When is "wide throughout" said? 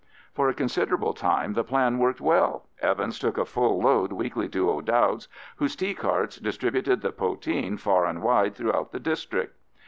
8.23-8.91